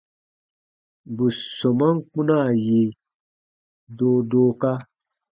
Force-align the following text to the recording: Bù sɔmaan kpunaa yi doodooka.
Bù 1.15 1.25
sɔmaan 1.55 1.95
kpunaa 2.07 2.49
yi 2.65 2.79
doodooka. 3.97 4.71